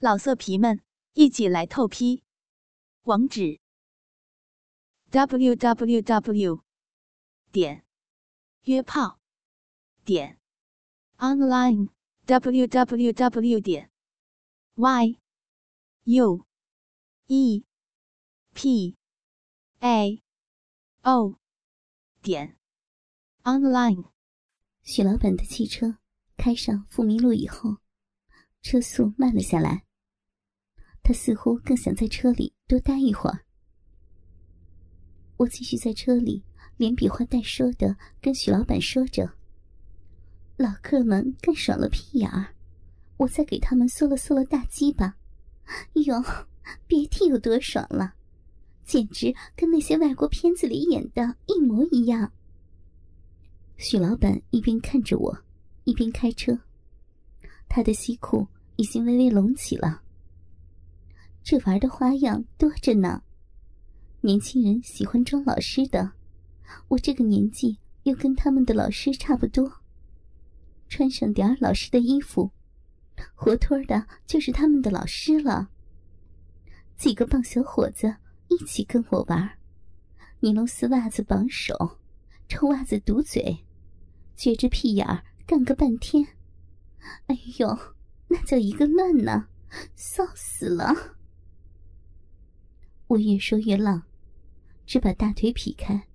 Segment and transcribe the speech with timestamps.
[0.00, 0.80] 老色皮们，
[1.14, 2.22] 一起来透批！
[3.02, 3.58] 网址
[5.10, 6.62] ：w w w
[7.50, 7.84] 点
[8.62, 9.18] 约炮
[10.04, 10.38] 点
[11.16, 11.88] online
[12.26, 13.90] w w w 点
[14.76, 15.18] y
[16.04, 16.46] u
[17.26, 17.64] e
[18.54, 18.96] p
[19.80, 20.22] a
[21.02, 21.40] o
[22.22, 22.56] 点
[23.42, 24.12] online。
[24.84, 25.98] 许老板的汽车
[26.36, 27.78] 开上富民路以后，
[28.62, 29.87] 车速慢了下来。
[31.08, 33.40] 他似乎更想在车里多待一会儿。
[35.38, 36.44] 我继续在车里
[36.76, 39.32] 连比划带说的跟许老板说着
[40.58, 42.54] ：“老客们干爽了屁眼儿，
[43.16, 45.16] 我再给他们嗦了嗦了大鸡巴，
[45.94, 46.22] 哟，
[46.86, 48.12] 别提有多爽了，
[48.84, 52.30] 简直跟那些外国片子里演的一模一样。”
[53.78, 55.38] 许老板一边看着我，
[55.84, 56.52] 一边开车，
[57.66, 60.02] 他的西裤已经微微隆起了。
[61.50, 63.22] 这玩的花样多着呢，
[64.20, 66.12] 年轻人喜欢装老师的，
[66.88, 69.80] 我这个年纪又跟他们的老师差不多，
[70.90, 72.50] 穿上点老师的衣服，
[73.34, 75.70] 活脱的就是他们的老师了。
[76.98, 78.16] 几个棒小伙子
[78.48, 79.52] 一起跟我玩，
[80.40, 81.98] 尼龙丝袜子绑手，
[82.46, 83.64] 臭袜子堵嘴，
[84.36, 86.26] 撅着屁眼儿干个半天，
[87.28, 87.94] 哎呦，
[88.26, 89.48] 那叫一个乱呢，
[89.96, 91.14] 臊死了。
[93.08, 94.02] 我越说越浪，
[94.86, 96.06] 只把大腿劈开，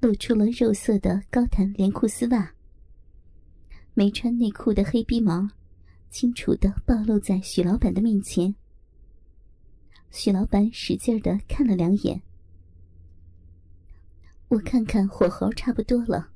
[0.00, 2.52] 露出了肉色的高弹连裤丝袜。
[3.94, 5.48] 没穿内裤的黑逼毛，
[6.10, 8.52] 清楚的暴露在许老板的面前。
[10.10, 12.20] 许老板使劲的看了两眼，
[14.48, 16.30] 我看看火候差不多了，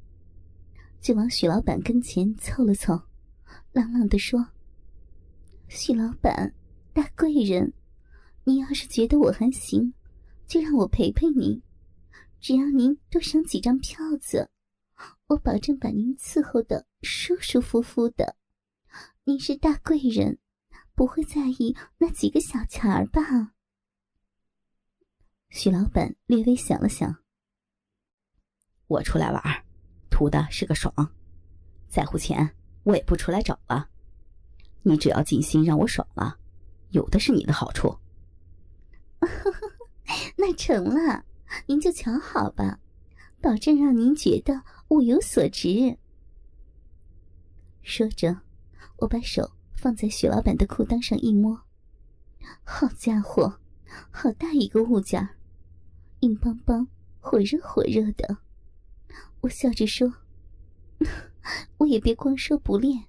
[1.00, 3.02] 就往许老板跟前凑了凑，
[3.72, 4.46] 朗朗的说
[5.66, 6.54] ：“许老板，
[6.92, 7.72] 大贵人，
[8.44, 9.92] 你要是觉得我还行。”
[10.46, 11.60] 就让我陪陪您，
[12.40, 14.50] 只要您多上几张票子，
[15.26, 18.36] 我保证把您伺候的舒舒服服的。
[19.24, 20.38] 您是大贵人，
[20.94, 23.54] 不会在意那几个小钱儿吧？
[25.48, 27.16] 许老板略微想了想，
[28.86, 29.42] 我出来玩，
[30.10, 30.92] 图的是个爽，
[31.88, 33.88] 在乎钱我也不出来找了。
[34.82, 36.38] 你只要尽心让我爽了，
[36.90, 37.98] 有的是你的好处。
[40.36, 41.24] 那成了，
[41.66, 42.78] 您就瞧好吧，
[43.40, 45.96] 保证让您觉得物有所值。
[47.82, 48.40] 说着，
[48.96, 51.60] 我把手放在许老板的裤裆上一摸，
[52.64, 53.60] 好家伙，
[54.10, 55.28] 好大一个物件
[56.20, 56.88] 硬邦邦、
[57.20, 58.38] 火热火热的。
[59.42, 60.10] 我笑着说
[61.76, 63.04] ：“我也别光说不练，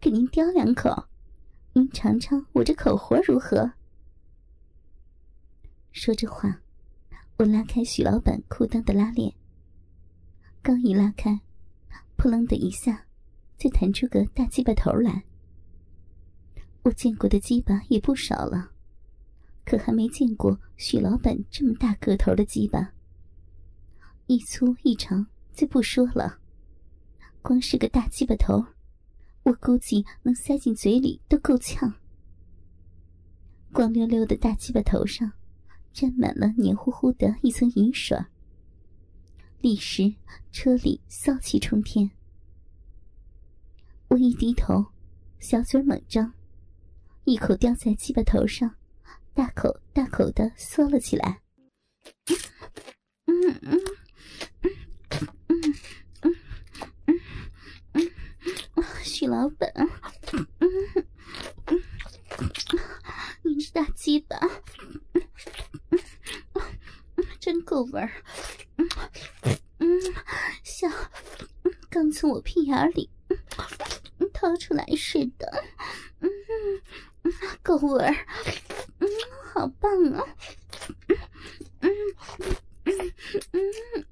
[0.00, 1.08] 给您叼两口，
[1.72, 3.72] 您尝尝我这口活如何？”
[5.92, 6.60] 说着话。
[7.38, 9.34] 我拉开许老板裤裆的拉链，
[10.62, 11.40] 刚一拉开，
[12.16, 13.06] 扑棱的一下，
[13.58, 15.24] 就弹出个大鸡巴头来。
[16.82, 18.70] 我见过的鸡巴也不少了，
[19.64, 22.92] 可还没见过许老板这么大个头的鸡巴。
[24.26, 26.38] 一粗一长就不说了，
[27.40, 28.64] 光是个大鸡巴头，
[29.42, 31.92] 我估计能塞进嘴里都够呛。
[33.72, 35.32] 光溜溜的大鸡巴头上。
[35.92, 38.18] 沾满了黏糊糊的一层银水，
[39.60, 40.14] 立时
[40.50, 42.10] 车里骚气冲天。
[44.08, 44.86] 我一低头，
[45.38, 46.32] 小嘴猛张，
[47.24, 48.74] 一口叼在鸡巴头上，
[49.34, 51.40] 大口大口的嗦了起来。
[53.26, 53.80] 嗯嗯
[54.62, 54.70] 嗯
[55.48, 55.74] 嗯
[56.22, 56.34] 嗯
[57.06, 57.14] 嗯
[57.92, 59.70] 嗯，许老板，
[60.32, 60.46] 嗯
[61.66, 61.82] 嗯，
[63.44, 64.36] 你是大鸡巴。
[67.38, 68.10] 真够味儿，
[68.76, 68.86] 嗯
[69.78, 69.88] 嗯，
[70.62, 70.92] 像
[71.88, 73.08] 刚从我屁眼里
[74.34, 75.64] 掏出来似的，
[76.20, 76.28] 嗯
[77.22, 77.32] 嗯，
[77.62, 78.14] 够味儿，
[78.98, 79.08] 嗯，
[79.54, 80.22] 好棒啊，
[81.80, 81.90] 嗯
[82.84, 83.12] 嗯
[83.52, 84.04] 嗯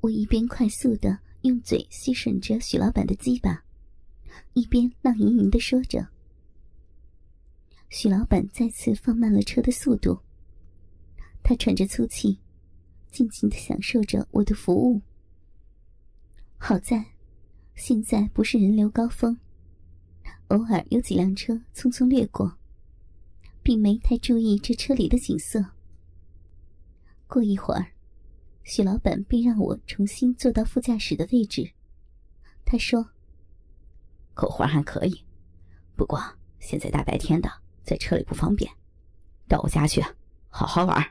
[0.00, 3.62] 我一边快速的用嘴吸吮着许老板的鸡巴，
[4.54, 6.08] 一边浪吟吟的说着。
[7.88, 10.20] 许老板再次放慢了车的速度。
[11.50, 12.38] 他喘着粗气，
[13.10, 15.02] 尽情的享受着我的服务。
[16.56, 17.04] 好在，
[17.74, 19.36] 现在不是人流高峰，
[20.46, 22.56] 偶尔有几辆车匆匆掠过，
[23.64, 25.72] 并没太注意这车里的景色。
[27.26, 27.94] 过一会儿，
[28.62, 31.72] 许老板便让我重新坐到副驾驶的位置。
[32.64, 33.10] 他说
[34.34, 35.24] ：“口活还可以，
[35.96, 36.22] 不过
[36.60, 37.50] 现在大白天的，
[37.82, 38.70] 在车里不方便，
[39.48, 40.00] 到我家去，
[40.48, 41.04] 好好玩。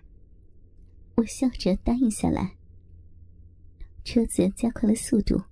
[1.19, 2.55] 我笑着答应下来。
[4.05, 5.43] 车子加快了速度，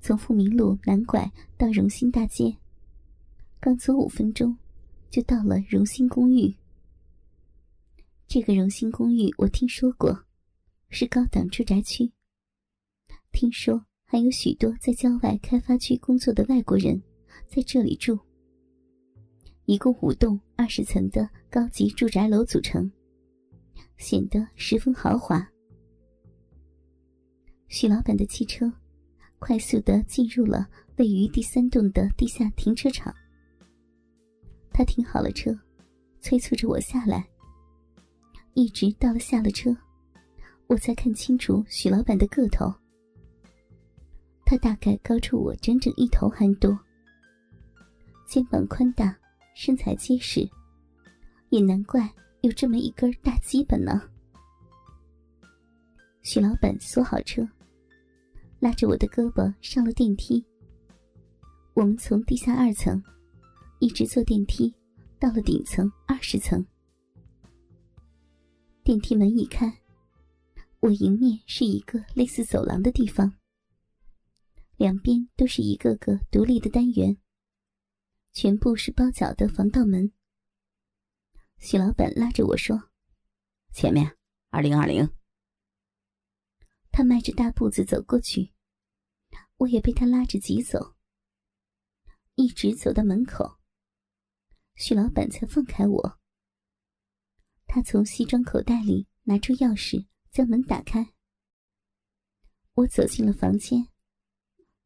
[0.00, 1.28] 从富民路南拐
[1.58, 2.56] 到荣兴大街，
[3.58, 4.56] 刚走五分钟，
[5.10, 6.54] 就到了荣兴公寓。
[8.28, 10.24] 这个荣兴公寓我听说过，
[10.88, 12.12] 是高档住宅区。
[13.32, 17.02] 听说还有许多在郊外开发区工作的外国人
[17.48, 18.16] 在这里住。
[19.64, 22.90] 一共五栋二十层的高级住宅楼组成，
[24.00, 25.46] 显得十分豪华。
[27.68, 28.72] 许老板的汽车
[29.38, 30.66] 快速的进入了
[30.96, 33.14] 位于第三栋的地下停车场。
[34.72, 35.56] 他停好了车，
[36.18, 37.24] 催促着我下来。
[38.54, 39.76] 一直到了下了车，
[40.66, 42.72] 我才看清楚许老板的个头。
[44.46, 46.76] 他大概高出我整整一头还多，
[48.26, 49.16] 肩膀宽大，
[49.54, 50.48] 身材结实，
[51.50, 52.10] 也难怪
[52.42, 54.00] 有这么一根大鸡巴呢。
[56.22, 57.46] 许老板锁好车，
[58.58, 60.44] 拉着我的胳膊上了电梯。
[61.74, 63.02] 我们从地下二层
[63.78, 64.74] 一直坐电梯
[65.18, 66.64] 到了顶层二十层。
[68.82, 69.72] 电梯门一开，
[70.80, 73.32] 我迎面是一个类似走廊的地方。
[74.78, 77.14] 两边都是一个个独立的单元，
[78.32, 80.10] 全部是包角的防盗门。
[81.60, 82.90] 许老板拉着我说
[83.70, 84.16] ：“前面
[84.48, 85.08] 二零二零。”
[86.90, 88.54] 他迈着大步子走过去，
[89.58, 90.96] 我也被他拉着急走，
[92.34, 93.58] 一直走到门口，
[94.74, 96.18] 许老板才放开我。
[97.66, 101.12] 他从西装口袋里拿出钥匙，将门打开。
[102.72, 103.86] 我走进了房间。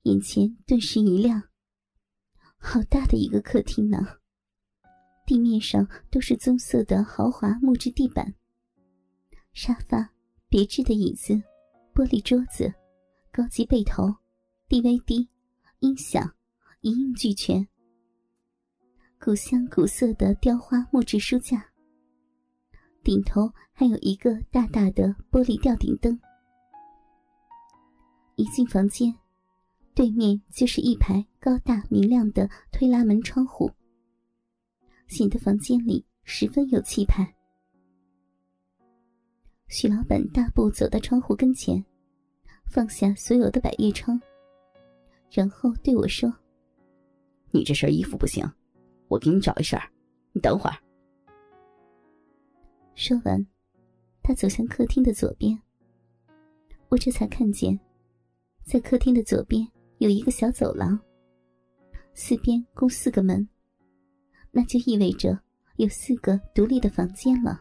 [0.03, 1.51] 眼前顿时一亮，
[2.59, 4.21] 好大的一个客厅呢！
[5.27, 8.35] 地面上都是棕色的豪华木质地板，
[9.53, 10.11] 沙发、
[10.49, 11.35] 别致的椅子、
[11.95, 12.73] 玻璃桌子、
[13.33, 14.15] 高级被头、
[14.69, 15.27] DVD、
[15.81, 16.35] 音响，
[16.81, 17.67] 一应俱全。
[19.19, 21.67] 古香古色的雕花木质书架，
[23.03, 26.21] 顶头还有一个大大的玻璃吊顶灯。
[28.37, 29.15] 一进房间。
[29.97, 33.71] 对面就是一排高大明亮的推拉门窗户，
[35.07, 37.35] 显得房间里十分有气派。
[39.69, 41.85] 许老板大步走到窗户跟前，
[42.71, 44.21] 放下所有的百叶窗，
[45.31, 46.33] 然后对我说
[47.51, 48.45] ：“你这身衣服不行，
[49.09, 49.79] 我给你找一身
[50.33, 50.77] 你等会儿。”
[52.95, 53.47] 说完，
[54.23, 55.59] 他走向客厅的左边。
[56.89, 57.79] 我这才看见，
[58.65, 59.67] 在客厅的左边。
[59.99, 60.99] 有一个小走廊，
[62.15, 63.49] 四边共四个门，
[64.57, 65.37] 那就意味着
[65.79, 67.61] 有四个独立的房间了。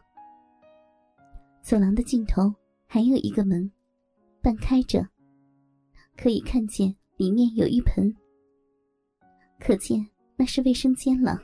[1.63, 2.53] 走廊的尽头
[2.85, 3.69] 还有一个门，
[4.43, 5.03] 半开着，
[6.15, 8.15] 可以看见里面有浴盆，
[9.59, 11.41] 可见那是卫生间了。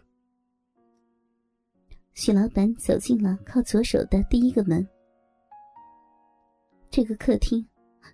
[2.14, 4.88] 许老板走进了靠左手的第一个门，
[6.92, 7.66] 这个客厅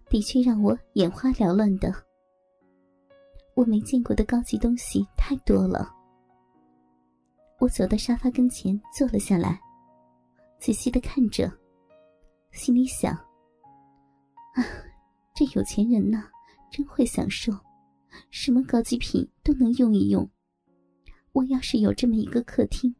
[0.09, 1.93] 的确让我眼花缭乱的。
[3.55, 5.94] 我没见过的高级东西太多了。
[7.59, 9.59] 我走到沙发跟前坐了下来，
[10.59, 11.51] 仔细的看着，
[12.51, 13.13] 心里想：
[14.53, 14.63] 啊，
[15.33, 16.29] 这有钱人呐，
[16.71, 17.51] 真会享受，
[18.29, 20.29] 什么高级品都能用一用。
[21.31, 22.95] 我要是有这么一个客厅，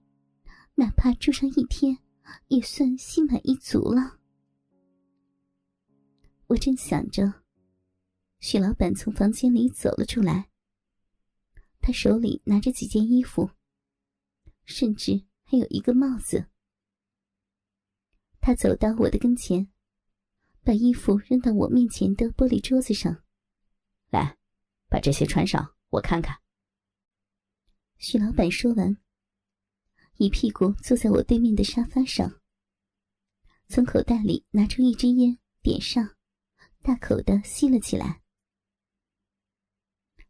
[0.76, 1.98] 哪怕住上一天，
[2.48, 4.18] 也算心满意足了。
[6.48, 7.34] 我正想着。
[8.40, 10.50] 许老板从房间里走了出来，
[11.82, 13.50] 他手里拿着几件衣服，
[14.66, 16.50] 甚至还有一个帽子。
[18.40, 19.72] 他走到我的跟前，
[20.62, 23.24] 把衣服扔到我面前的玻璃桌子上，
[24.10, 24.38] 来，
[24.88, 26.40] 把这些穿上，我看看。
[27.98, 28.98] 许老板说完，
[30.18, 32.42] 一屁股坐在我对面的沙发上，
[33.68, 36.16] 从口袋里拿出一支烟，点上，
[36.82, 38.22] 大口的吸了起来。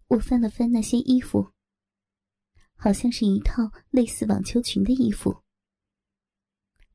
[0.07, 1.51] 我翻了翻那些衣服，
[2.75, 5.43] 好像是一套类似网球裙的衣服。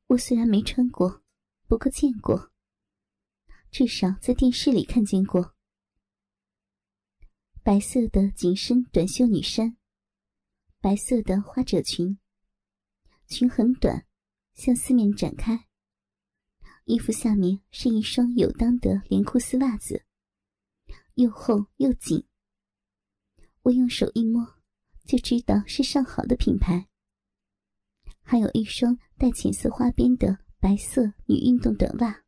[0.07, 1.23] 我虽然没穿过，
[1.67, 2.53] 不过见过，
[3.71, 5.55] 至少在电视里看见过。
[7.63, 9.77] 白色的紧身短袖女衫，
[10.81, 12.19] 白色的花褶裙，
[13.27, 14.07] 裙很短，
[14.55, 15.69] 向四面展开。
[16.85, 20.05] 衣服下面是一双有裆的连裤丝袜子，
[21.15, 22.27] 又厚又紧。
[23.63, 24.60] 我用手一摸，
[25.05, 26.89] 就知道是上好的品牌。
[28.23, 32.23] 还有一双带浅色花边的白色女运动短袜，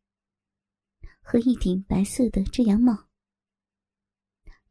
[1.20, 3.08] 和一顶白色的遮阳帽。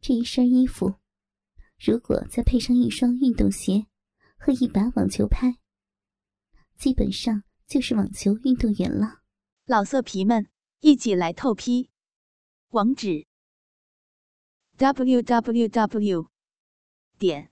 [0.01, 0.95] 这一身衣服，
[1.79, 3.87] 如果再配上一双运动鞋
[4.35, 5.57] 和一把网球拍，
[6.75, 9.21] 基本上就是网球运动员了。
[9.65, 11.91] 老色皮们，一起来透批！
[12.69, 13.27] 网址
[14.77, 16.31] ：w w w.
[17.17, 17.51] 点